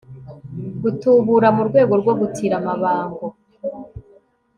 gutubura 0.81 1.47
mu 1.55 1.63
rwego 1.69 1.93
rwo 2.01 2.13
gutira 2.19 2.55
amabango 2.61 3.25